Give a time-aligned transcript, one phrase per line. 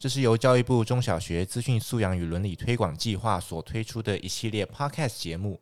[0.00, 5.60] 这是由教育部中小学资讯素养与伦理推广计划所推出的一系列 Podcast 节目。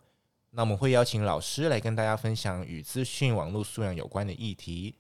[0.50, 4.94] 那我们会邀请老师来跟大家分享与资讯网络素养有关的议题。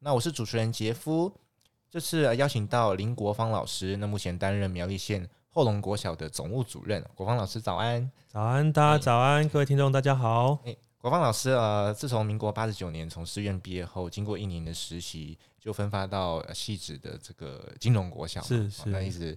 [0.00, 1.32] 那我是主持人杰夫。
[1.88, 7.04] 这次邀请到林国芳老师，那目前担任苗栗县后龙国小的总务主任。
[7.14, 10.58] 国芳老师早安，早安，大家早安，各位听众大家好。
[10.64, 19.36] 诶，国芳老师，呃，自从民国八十九年从师院毕业后，经过一年的实习，就分发到汐止的这个金融国小，是是，那一直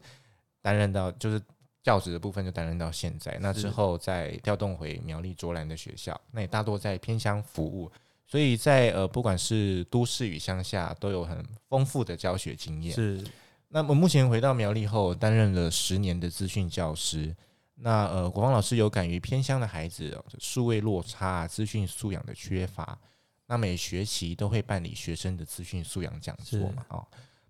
[0.61, 1.41] 担任到就是
[1.81, 3.35] 教职的部分就担任到现在。
[3.41, 7.91] 那之后再调动回苗栗卓兰的学校，那也大多在偏乡服务。
[8.27, 12.93] 所以在呃，不管是都市与乡下，都有很丰富的教学经验。
[12.93, 13.23] 是。
[13.69, 17.35] 那么目前回到苗栗后，担任了十年的资讯教师。
[17.75, 22.97] 那呃，国芳老师有感于偏乡的孩子数位落差、资讯素养的缺乏，
[23.45, 26.85] 那每学期都会办理学生的资讯素养讲座嘛？
[26.89, 27.07] 哦，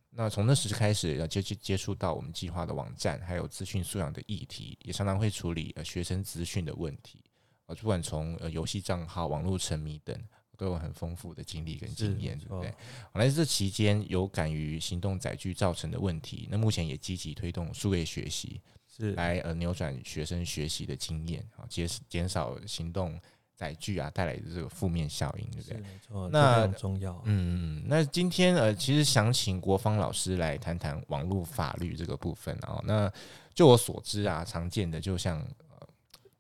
[0.09, 7.23] 那从那时开始要接接接触到我们计划的网站，还有资讯素养的议题，也常常会处理呃学生资讯的问题。
[7.67, 10.17] 呃，不管从呃游戏账号、网络沉迷等。
[10.57, 12.73] 都有很丰富的经历跟经验，对不对？
[13.11, 18.61] 好来这期间有感于行动载具造成的问题，那目前也积极推动数位学习，
[18.95, 23.19] 是来呃扭转学生学习的经验啊，减减少行动
[23.55, 25.77] 载具啊带来的这个负面效应，对不对？
[25.77, 27.21] 没错，那很重要。
[27.25, 32.81] 嗯，那今天呃，其实想请国芳老师来谈谈网络法律这个部分啊。
[32.83, 33.11] 那
[33.53, 35.45] 就我所知啊，常见的就像。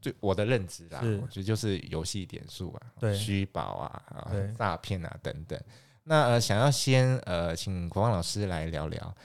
[0.01, 5.59] 就我的认知啊，我觉得就是游戏点数啊，虚宝啊，诈骗啊等等。
[6.03, 9.17] 那呃，想要先呃，请国芳老师来聊聊，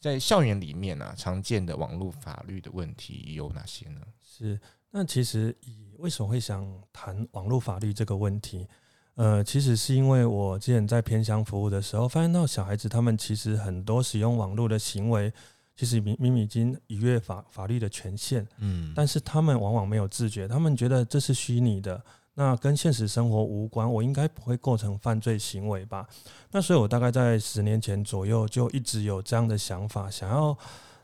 [0.00, 4.00] 在校园里面啊，常见的网络法律的问题有哪些呢？
[4.20, 4.58] 是，
[4.90, 8.66] 那其实以为什么会想谈网络法律这个问题？
[9.14, 15.32] 呃，其实是因为我之前在偏乡服务的时候，发现到小孩子他们其实很多使用网络的行为。
[15.74, 22.04] 其实明明已经逾越法法律的权限，嗯，但是他们往往没有自觉，他们觉得这是虚拟的，
[22.38, 26.06] 那跟现实生活无关，我应该不会构成犯罪行为吧？
[26.52, 30.56] 那所以我大概在十年前左右就一直有这样的想法，想要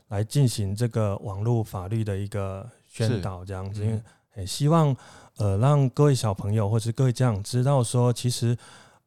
[0.07, 4.95] 来进行这个网络法律的一个宣导，这样子，因为很希望
[5.35, 8.57] 呃让各位小朋友或是各位家长知道说，其实。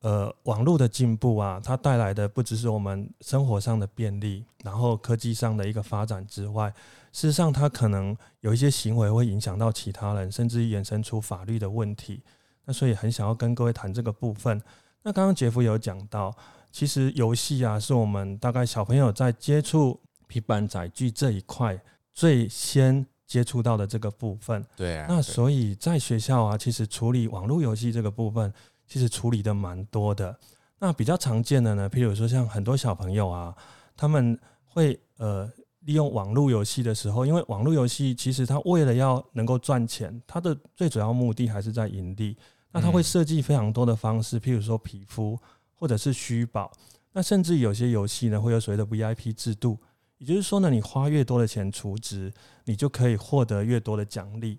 [0.00, 6.72] 呃，网络的进步啊，它带来的不只是我们生活上的便利，然后科技上的一个发展之外，
[7.12, 12.22] 事实上它可能有一些行为会影响到其他人，甚至衍生出法律的问题。
[12.64, 14.62] 那所以很想要跟各位谈这个部分。
[15.02, 16.32] 那刚刚杰夫有讲到，
[16.70, 19.98] 其实游戏啊，是我们大概小朋友在接触
[20.28, 21.76] 平板载具这一块
[22.14, 24.64] 最先接触到的这个部分。
[24.76, 25.06] 对啊。
[25.08, 28.54] 那所以在学校啊，其实处理网络游戏这个部分。
[28.88, 30.34] 其实处理的蛮多的，
[30.78, 33.54] 那比较常见的呢，譬如说像很多小朋友啊，
[33.94, 35.46] 他们会呃
[35.80, 42.34] 利用网络游戏的时候，因为网络游戏其实他为了要能够赚钱，他的最主要目的还是在盈利。
[42.72, 45.38] 那他会设计非常多的方式，譬如说皮肤
[45.74, 46.72] 或者是虚宝，
[47.12, 49.78] 那甚至有些游戏呢会有所谓的 VIP 制度，
[50.16, 52.32] 也就是说呢，你花越多的钱储值，
[52.64, 54.58] 你就可以获得越多的奖励。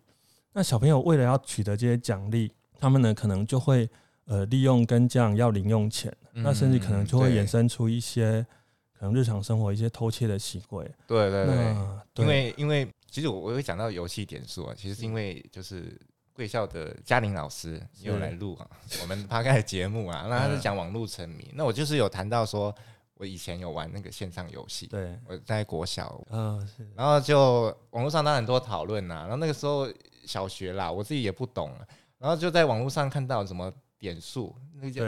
[0.54, 3.90] 那小朋友为了要取得这些奖励，他们呢可能就会。
[4.30, 8.46] 呃，利用跟这样要零用钱，嗯、那甚至可能就会衍生出一些
[8.94, 10.86] 可能日常生活一些偷窃的行为。
[11.08, 11.76] 对对对，
[12.14, 16.00] 对，因为因为其实我我会讲到游戏点数啊，其实是因为就是
[16.32, 18.70] 贵校的嘉玲老师也有来录啊，
[19.02, 22.72] 我们趴开的节目啊， 那他是讲网络沉迷，那我就是有谈到说
[23.16, 29.92] 我以前有玩那个线上游戏，对，我在国小，嗯，是，然后就网络上当然很多讨论呐，然后那个时候
[30.24, 31.74] 小学啦，我自己也不懂，
[32.20, 33.74] 然后就在网络上看到什么。
[34.00, 35.04] 点数，那个叫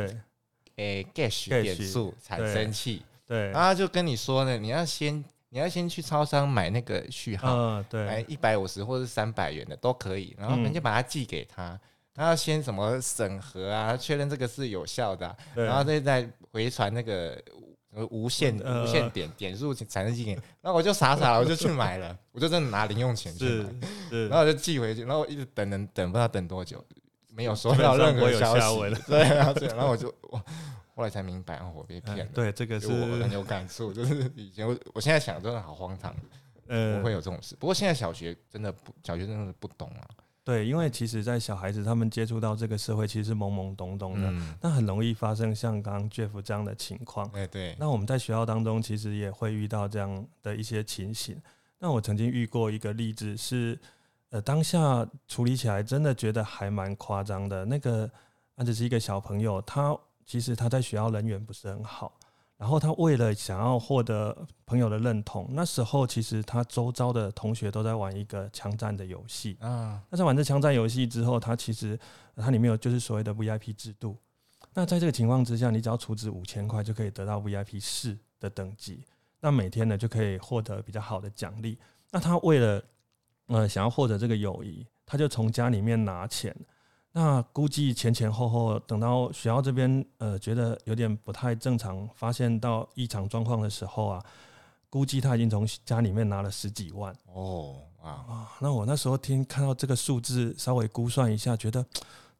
[0.75, 11.79] 诶 Gash 点数产生器，对，然后他就跟你说呢，你要先你要先去超商买那个序号，嗯，对，买一百五十或者三百元的都可以，然后人家把它寄给他，
[12.13, 17.41] 他要先什么审核啊，确认这个是有效的，然后再再回传那个
[18.09, 23.69] 无限无限点点数产生器给，然后我就傻傻的 我就去买了，我就真的拿零用钱去买，
[24.29, 26.83] 然后我就寄回去，然后我一直等等等不知道等多久。
[27.41, 30.37] 没有收到任何消息， 对啊，对，然后我就我
[30.93, 32.25] 后来才明白，我被骗了。
[32.35, 36.15] 对，这个是我很有感触，就是以前我我现在想真的好荒唐，
[36.67, 37.55] 呃，不会有这种事。
[37.55, 40.05] 不过现在小学真的不，小学真的不懂啊。
[40.43, 47.27] 对，因为其实，在小孩子他们接触到这个社会，其实是懵懵懂懂的，嗯、那很容易发生像刚刚 Jeff 这样的情况。
[47.29, 47.75] 对对。
[47.79, 51.39] 那我们在学校当中，其实也会遇到这样的一些情形。
[51.77, 53.79] 那我曾经遇过一个例子是，
[54.31, 57.63] 呃，当下处理起来真的觉得还蛮夸张的。
[57.65, 58.09] 那个，
[58.55, 62.17] 案子是一个小朋友，他其实他在学校人缘不是很好。
[62.57, 64.37] 然后他为了想要获得
[64.67, 69.99] 朋友的认同，那时候其实他周遭的同学都在玩一个枪战的游戏啊。
[70.09, 71.99] 那在玩这枪战游戏之后，他其实
[72.35, 74.15] 它里面有就是所谓的 VIP 制度。
[74.75, 79.03] 那在这个情况之下，你只要储值五千块就可以得到 VIP 四的等级。
[79.39, 81.79] 那每天呢就可以获得比较好的奖励。
[82.11, 82.81] 那他为了
[83.47, 86.55] 呃想要获得这个友谊，他就从家里面拿钱。
[87.13, 94.23] 那估计前前后后，等到学校这边呃觉得有点不太正常，发现到异常状况的时候啊，
[94.89, 98.49] 估计他已经从家里面拿了十几万哦啊！
[98.61, 101.85] 那我那时候听看到这个数字，稍微估算一下，觉得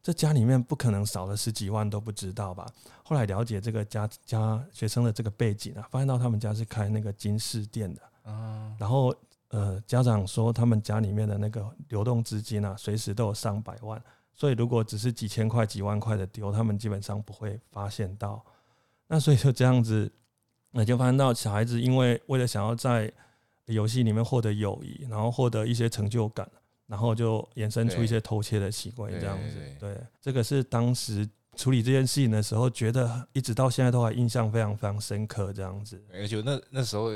[0.02, 2.66] 这家里面不可能少了十几万都不知道吧？
[3.04, 9.14] 后来了解这个家家学生的这个背景啊，发现到他们家是开那个金饰店的啊，然后
[9.52, 14.02] 呃家长说他们家里面的那个流动资金啊，随时都有上百万。
[14.34, 18.42] 所以，如果只是几千块、几万块的丢，他们基本上不会发现到。
[19.06, 20.10] 那所以就这样子，
[20.70, 23.12] 那就发现到小孩子因为为了想要在
[23.66, 26.50] 游戏里面获得友谊，然后获得一些成就感，
[26.86, 29.58] 然后就衍生出一些偷窃的习惯，这样子。
[29.78, 36.02] 对，这个是当时处理这件事情的时候，觉得一直到现在都还印象非常非常深刻，这样子。
[36.10, 37.10] 而且那那时候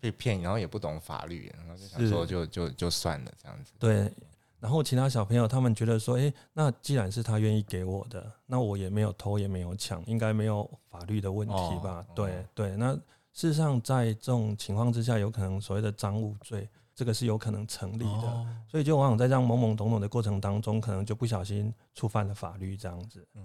[0.00, 3.72] 被骗，然后也不懂法律，然后就想说就就就算了这样子。
[3.78, 4.12] 对。
[4.58, 11.54] 然后其他小朋友他们觉得说，诶，那既然是他愿意给我的，那我也没有偷也没有抢，应该没有法律的问题
[11.84, 12.04] 吧？
[12.08, 12.76] 哦、对对。
[12.76, 13.02] 那事
[13.48, 18.28] 实上在这种情况之下，有可能所谓的赃物罪，这个是有可能成立的。
[18.28, 23.24] 哦、所以就往往在这样懵懵懂懂的过程当中，可能就不小心触犯了法律这样子。
[23.34, 23.42] 嗯，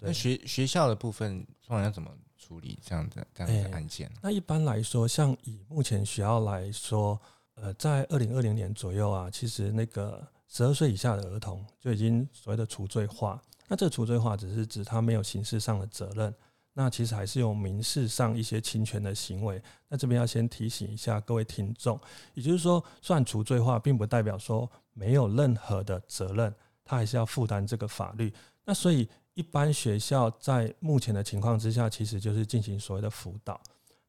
[0.00, 4.10] 那学学校的部分，通常要怎么处理这样的这样的案件？
[4.20, 7.16] 那一般来说，像以目前学校来说，
[7.54, 10.26] 呃，在二零二零年左右啊，其实那个。
[10.52, 16.34] 十二岁以下的儿童就已经所谓的除罪化，那这个除罪化只是指他没有刑事上的责任，
[16.72, 19.62] 那其实还是有民事上一些侵权的行为。
[19.86, 21.96] 那这边要先提醒一下各位听众，
[22.34, 26.52] 也就是说，算除罪化，并不代表说没有任何的责任，
[26.84, 28.34] 他还是要负担这个法律。
[28.64, 29.08] 那所以，
[29.40, 33.58] 一般学校在目前的情况之下，其实就是进行所谓的辅导。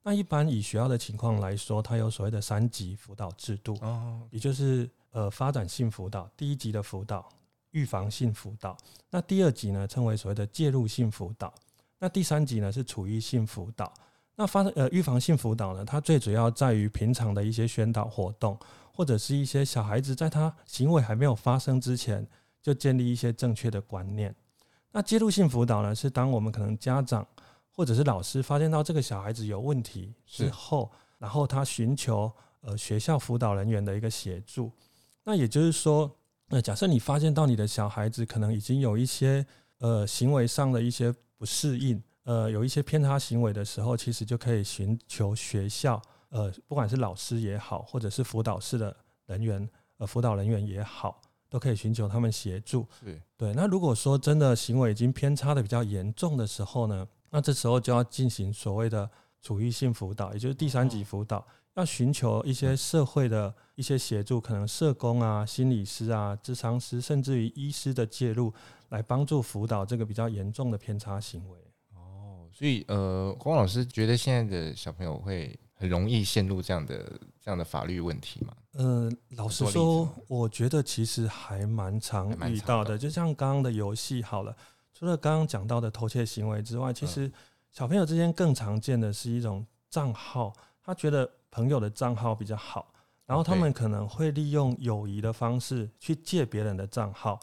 [0.03, 4.89] 那一般以学校的情况来说，它有所谓的三级辅导制度，哦也就是。
[5.13, 7.27] 呃，发展性辅导，第一级的辅导，
[7.71, 8.77] 预防性辅导。
[9.09, 11.53] 那第二级呢，称为所谓的介入性辅导。
[11.99, 13.93] 那第三级呢，是处遇性辅导。
[14.37, 18.57] 那发呃预防性辅导呢，它最主要在于平常的一些宣导活动，
[18.93, 22.25] 或者是一些小孩子在他行为还没有发生之前，
[22.61, 24.33] 就建立一些正确的观念。
[24.91, 27.25] 那介入性辅导呢，是当我们可能家长
[27.71, 34.71] 或者是老师发现到这个小孩子有问题之后，然后他寻求呃学校辅导人员的一个协助。
[35.23, 36.09] 那也就是说，
[36.49, 39.45] 呃，假设你发现到你的小孩子可能已经有一些
[39.77, 48.95] 呃行为上的一些不适应，呃，有一些偏差行为的时候，其实就可以寻求学校，呃，不管是老师也好，或者是辅导室的
[49.27, 51.21] 人员，呃，辅导人员也好，
[51.51, 52.87] 都可以寻求他们协助。
[52.99, 53.53] 是对。
[53.53, 59.07] 那如果说真的行为已经偏差的比较严重的时候呢，那这时候就要进行所谓的
[59.39, 61.37] 处遇性辅导，也就是第三级辅导。
[61.37, 68.53] 哦要寻求一些社会的一些协助，可能社工啊、心理师啊、智商师，甚至于医师的介入，
[68.89, 71.57] 来帮助辅导这个比较严重的偏差行为。
[71.95, 78.53] 哦，所以呃，黄老师觉得现在的小朋友会很容易陷入这样的这样的法律问题吗？
[78.73, 82.97] 嗯、呃，老实说，我觉得其实还蛮常遇到的。
[82.97, 84.55] 就像刚刚的游戏好了，
[84.93, 87.31] 除了刚刚讲到的偷窃行为之外，其实
[87.71, 91.29] 小朋友之间更常见的是一种账号，他觉得。
[91.53, 92.93] 朋友的账号比较好，
[93.25, 97.37] 然后他们可能会利用友谊的方式去借别人的账号。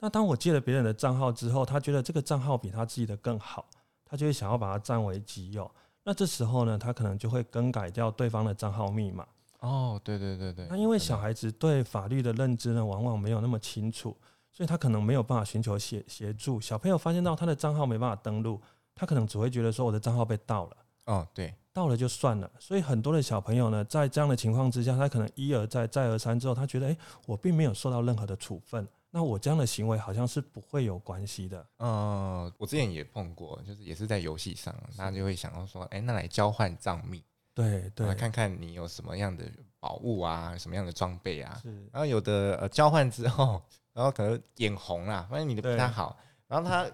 [0.00, 3.64] 那当我借了别人的账号之后，他觉得这个账号比他自己的更好，
[4.04, 5.70] 他就会想要把它占为己有。
[6.04, 9.26] 那这时候呢，他可能就会更改掉对方的账号密码。
[9.60, 10.66] 哦，对对对对。
[10.68, 14.16] 那因为小孩子对法律的认知呢，往往没有那么清楚，
[14.50, 16.60] 所以他可能没有办法寻求协协助。
[16.60, 18.60] 小朋友发现到他的账号没办法登录，
[18.94, 20.76] 他可能只会觉得说我的账号被盗了。
[21.06, 21.54] 哦，对。
[21.74, 31.66] 盗了就算了，所以很多的小朋友呢，在这样的情况之下，他可能一而再、再而三之后，他觉得，诶，我并没有受到任何的处分，那我这样的行为好像是不会有关系的。
[31.78, 39.44] 嗯，我之前也碰过，就是也是在游戏上，大家就会想到说，诶，那来交换账密，对对，来看看你有什么样的
[39.78, 41.70] 宝物啊，什么样的装备啊，是。
[41.92, 46.90] 然后有的呃交换之后，然后可能眼红啦，发现你的不太好，然后他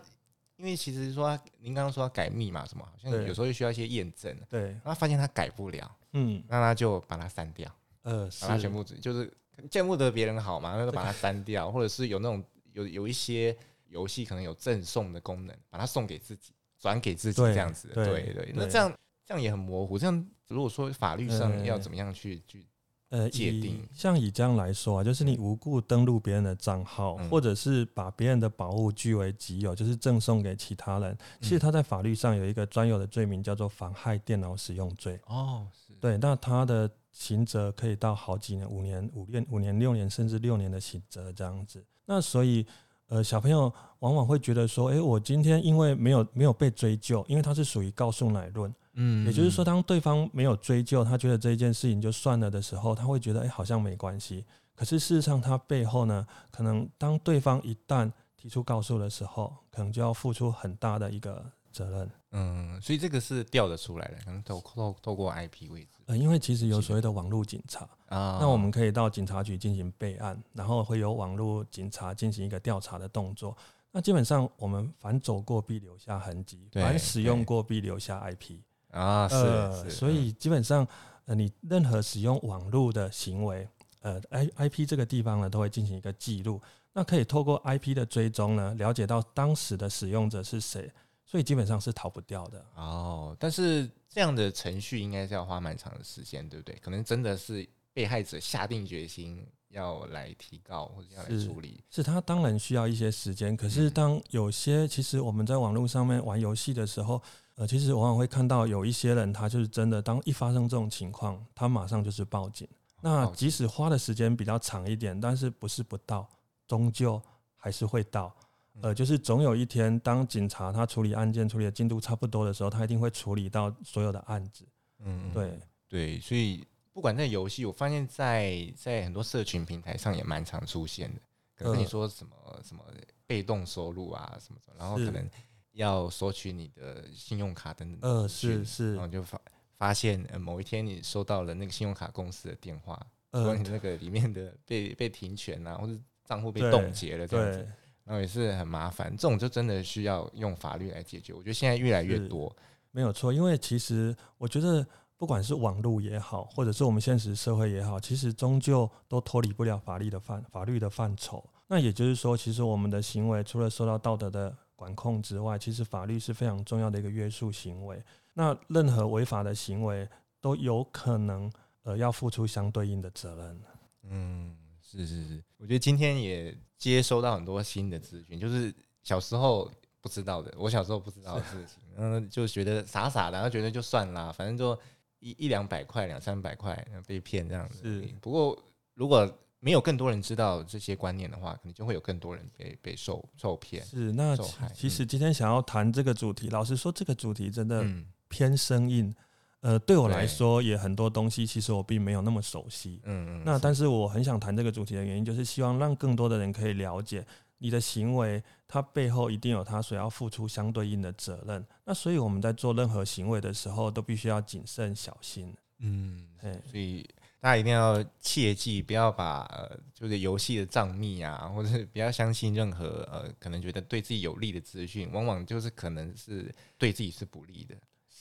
[0.57, 7.73] 因为其实说您刚刚说要改密码什么，好像有时候需要一些验证，对，然后发现他改不了，嗯，那他就把它删掉，
[8.03, 9.33] 呃，把它全部就是
[9.71, 13.57] 见不得别人好嘛，那就把它删掉，或者是有那种有有一些
[13.89, 16.53] 游戏可能有赠送的功能，把它送给自己。
[16.81, 18.89] 转给自己这样子，对对，那这样
[19.27, 19.99] 这样也很模糊。
[19.99, 22.65] 这样如果说法律上要怎么样去去
[23.09, 23.85] 呃界定？
[23.93, 31.19] 像以这样来说啊，就是你无故登录别人的账号，嗯，或者是把别人的宝物据为己有，就是赠送给其他人。
[31.41, 35.19] 其实他在法律上有一个专有的罪名，叫做妨害电脑使用罪。
[35.27, 41.85] 哦，是对，那他的刑责可以到好几年，五年、五年、五年、六年，甚至六年的刑责这样子。
[42.07, 42.67] 那所以。
[43.11, 54.45] 呃，小朋友往往会觉得说，诶、欸，我今天因为没有没有被追究，因为他是属于告诉乃论，嗯，也就是说，当对方没有追究，他觉得这一件事情就算了的时候，他会觉得，诶、欸，好像没关系。
[54.75, 62.11] 可是事实上，他背后呢，可能当对方一旦提出告诉的时候，可能就要付出很大的一个责任。
[62.33, 65.97] 嗯，所以这个是调得出来的，可能透透透过 IP 位置。
[66.07, 73.57] 呃，因为其实有所谓的网络警察啊，那我们可以到警察局进行备案，然后会有网络警察进行一个调查的动作。
[73.91, 78.59] 那基本上我们凡走过必留下痕迹，凡使用过必留下 IP
[78.91, 80.87] 啊，呃，是，所以基本上
[81.25, 83.67] 呃，你任何使用网络的行为，
[84.03, 86.61] 呃，I IP 这个地方呢都会进行一个记录，
[86.93, 90.91] 那可以透过 IP 的追踪呢，了解到当时的使用者是谁。
[91.31, 96.75] 所以基本上是逃不掉的哦，但是这样的程序应该是要花蛮长的时间，对不对？
[96.77, 103.55] 可能真的是被害者下定决心要来提告或者要来处理，是，是他当然需要一些时间。
[103.55, 107.21] 可是当有些其实我们在网络上面玩游戏的时候，
[107.57, 112.67] 呃，其实往往会看到有一些人，他就是真的当一发生这种情况，他马上就是报警。
[113.03, 116.27] 那即使花的时间比较长一点，但是不是不到，
[116.67, 117.21] 终究
[117.55, 118.35] 还是会到。
[118.81, 124.67] 呃，就是总有一天，当警察他处理案件处理的进度差不多的时候，他一定会处理到所有的案子。
[125.01, 125.59] 嗯，对
[125.89, 131.21] 对，所以不管在游戏，我发现在在很多社群平台上也蛮常出现的。
[131.57, 132.85] 可能你说什么、呃、什么
[133.27, 135.29] 被动收入啊什么什么，然后可能
[135.73, 138.01] 要索取你的信用卡等等。
[138.09, 139.41] 呃，是是，然后就发
[139.77, 147.69] 发现某一天你收到了那个信用卡公司的电话，说你那个里面的被被停权啊，或者账户被冻结了这样子。
[148.09, 151.35] 然后也是很麻烦，这种就真的需要用法律来解决。
[151.35, 152.51] 我觉得现在越来越多，
[152.91, 153.31] 没有错。
[153.31, 154.87] 因为其实我觉得，
[155.19, 161.45] 不管是网络也好，或者是我们现实社会也好，其实终究都脱离不了法律的范法律的范畴。
[161.67, 168.03] 那也就是说，其实我们的行为除了受到道德的管控之外，其实法律是非常重要的一个约束行为。
[168.33, 170.09] 那任何违法的行为
[170.41, 173.61] 都有可能呃要付出相对应的责任。
[174.05, 174.57] 嗯。
[174.91, 179.69] 是是是，我觉得今天也接收到很多新的资讯，就是小时候
[180.01, 184.79] 不知道的，我小时候不知道的事情，嗯，就觉得傻傻的，然后觉得就算啦，反正就
[185.19, 187.83] 一一两百块、两三百块被骗这样子。
[187.83, 188.57] 是，不过
[188.95, 193.85] 如果没有更多人知道这些观念的话，可能就会有更多人被被受受骗。
[193.85, 194.37] 是，那
[194.73, 197.85] 其实今天想要谈这个主题，老实说，这个主题真的
[198.29, 199.13] 偏生硬。
[199.61, 203.01] 呃，对我来说也很多东西，其实我并没有那么熟悉。
[203.05, 203.43] 嗯嗯。
[203.45, 207.27] 那但是我很想谈这个主题的原因，就是希望让更多的人可以了解
[207.59, 211.65] 你的行为，它背后一定有它所要付出相对应的责任。
[211.85, 215.53] 那所以我们在做任何行为的时候，都必须要谨慎小心。
[215.81, 216.27] 嗯，
[216.71, 217.05] 所以
[217.41, 227.75] 大家一定要切记，不要把呃，就是游戏的账密啊，或者是不要相信任何呃，可能觉得对自己有利的资讯，往往就是可能是对自己是不利的。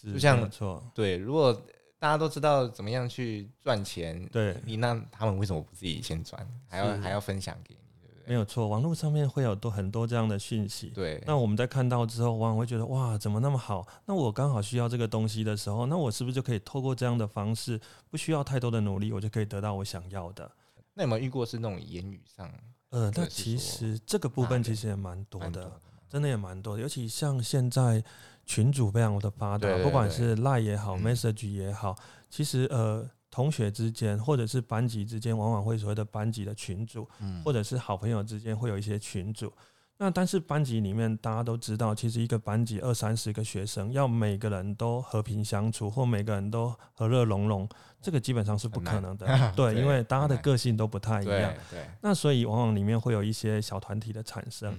[0.03, 1.53] 就像错对，如果
[1.99, 8.27] 大家都知道怎么样去赚钱，对你那他们为什么不自己先赚，还要还要分享给你，对不对？
[8.27, 11.19] 没有错，网络上面会有多很多这样的讯息，对。
[11.25, 13.87] 那我们在看到之后，往往会觉得哇，怎么那么好？
[14.05, 20.51] 那我刚好需要这个东西的时候，那我是不是就可以透过这样的方式，不需要太多的努力，我就可以得到我想要的？
[20.93, 22.47] 那有没有遇过是那种言语上？
[22.89, 25.71] 呃，那其实这个部分其实也蛮多的，
[26.07, 28.03] 真的也蛮多的，尤其像现在。
[28.47, 31.93] 群组非常的发达，不管是 Line 也好，Message 也好，
[32.29, 37.05] 其实呃，同学之间或者是班级之间，往往会所谓的班级的群组，
[37.43, 39.51] 或者是好朋友之间会有一些群组。
[39.99, 47.67] 那但是班级里面大家都知道，其实一个班级二三十个学生，要每个人都和平相处，或每个人都和乐融融，
[47.99, 49.25] 这个基本上是不可能的。
[49.57, 51.53] 对，因为大家的个性都不太一样。
[51.69, 54.71] 对，那所以往往里面会有一些小团体的产生。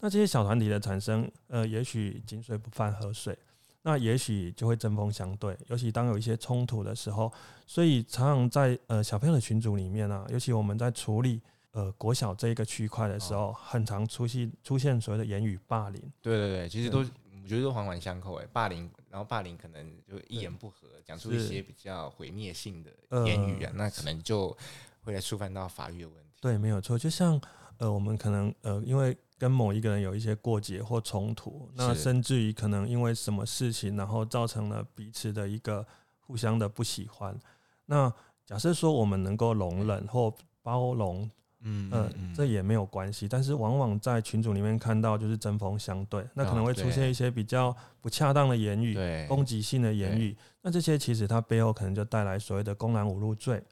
[0.00, 3.36] 那这些小团体的产生，呃，也许井水不犯河水，
[3.82, 7.32] 那也许就会针锋相对，尤其当有一些冲突的时候，
[7.66, 11.40] 所以常常在呃小朋友的群组里面啊，尤其我们在处理
[11.72, 16.00] 呃国小这一个区块的时候，很常出现出现所谓的言语霸凌。
[16.22, 24.56] 对对对，其实都我觉得都环环相扣哎，霸凌，然后霸凌可能就一言不合讲出一些比较毁灭性的言语啊，那可能就
[25.02, 26.30] 会来触犯到法律的问题。
[26.40, 27.40] 对，没有错，就像
[27.78, 29.16] 呃我们可能呃因为。
[29.38, 35.86] 跟某一个人有一些过节或冲突，那甚至于可能因为什么事情，然后造成了彼此的一个
[36.18, 37.38] 互相的不喜欢。
[37.86, 38.12] 那
[38.44, 41.30] 假设说我们能够容忍或包容，
[41.60, 43.28] 嗯，呃，这也没有关系。
[43.28, 48.96] 但是往往在群组里面看到就是针锋相对，那可能会出现一些比较不恰当的言语、
[49.28, 50.36] 攻击性的言语。
[50.62, 53.62] 那这些其实它背后可能就带来所谓的公然侮辱罪，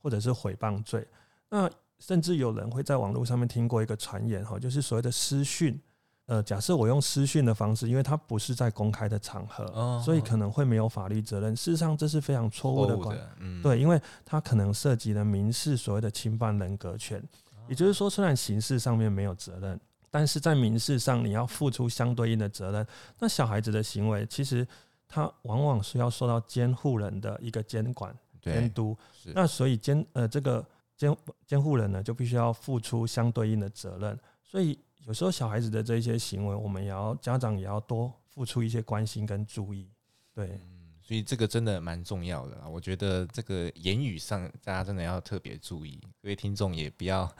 [0.00, 1.06] 或者是诽谤罪。
[1.48, 5.80] 那甚至有人会在网络上面听过一个传言哈，就是所谓的私讯。
[6.26, 11.54] 呃，假设我用私讯的方式，因为它不是在公开的场合，所以可能会没有法律责任。
[11.54, 13.30] 事实上，这是非常错误的。
[13.62, 17.22] 对，因为它可能涉及了民事所谓的侵犯人格权。
[17.68, 19.78] 也就是说，虽然刑事上面没有责任，
[20.10, 22.84] 但是在民事上你要付出相对应的责任。
[23.20, 24.66] 那小孩子的行为，其实
[25.06, 28.12] 他往往是要受到监护人的一个监管、
[28.42, 28.98] 监督。
[29.26, 30.66] 那所以监呃这个。
[30.96, 31.14] 监
[31.46, 39.88] 监护人呢，就必须要付出相对应的责任，所以有时候小孩子的这一些行为，我们也要家长也要多付出一些关心跟注意。
[40.34, 42.68] 对，嗯，所以这个真的蛮重要的。
[42.68, 46.00] 我觉得这个言语上，大家真的要特别注意。
[46.22, 47.30] 各位听众也不要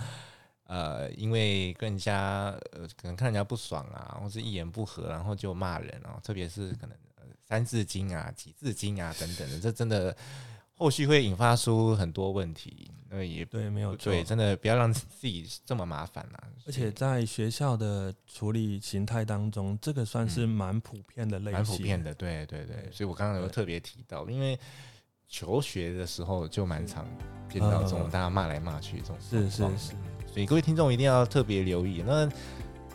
[0.64, 6.96] 呃，因为跟人家呃，可能看人家不爽啊，或是一言不合，然后就骂人啊，特别是可能
[7.42, 10.14] 三字经啊、几字经啊等等的，这真的。
[10.78, 16.44] 后续会引发出很多问题，那也对，没有错，对，真的不要让自己这么麻烦了。
[16.66, 22.88] 而且在学校的处理形态当中，这个算是蛮普遍的类型，蛮普遍的，对对对。
[22.92, 24.58] 所以我刚刚有特别提到，因为
[25.26, 27.06] 求学的时候就蛮常
[27.50, 29.92] 见到这种大家骂来骂去这种，是是是。
[30.26, 32.02] 所以各位听众一定要特别留意。
[32.06, 32.30] 那。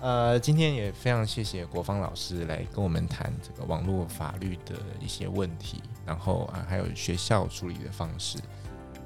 [0.02, 8.40] 呃，今天也非常谢谢国芳老师来跟我们谈这个网络法律的一些问题，然后啊，还有学校处理的方式。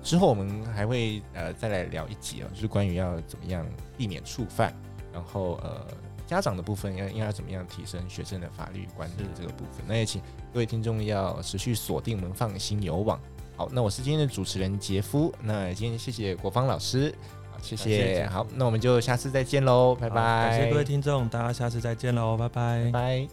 [0.01, 4.73] 之后我们还会呃再来聊一集啊，就是关于要怎么样避免触犯，
[5.11, 5.85] 然后呃
[6.25, 9.83] 家长的部分要应该要怎么样提升学生的法律观念这个部分。
[9.85, 10.21] 那也请
[10.53, 13.19] 各位听众要持续锁定我们放心有网。
[13.57, 17.13] 好，那我是今天的主持人杰夫，那今天谢谢国芳老师。
[17.61, 20.15] 谢谢，好，那我们就下次再见喽，拜拜。
[20.49, 22.83] 感谢各位听众，大家下次再见喽，拜拜。
[22.85, 23.27] 拜拜。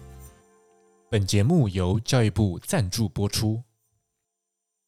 [1.10, 3.62] 本节目由教育部赞助播出。